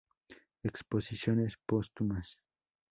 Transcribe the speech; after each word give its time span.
Exposiciones 0.63 1.59
Póstumas 1.67 2.39